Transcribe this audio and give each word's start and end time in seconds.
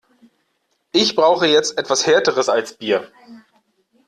Ich 0.93 1.15
brauche 1.15 1.45
jetzt 1.45 1.77
etwas 1.77 2.07
Härteres 2.07 2.49
als 2.49 2.75
Bier. 2.75 3.11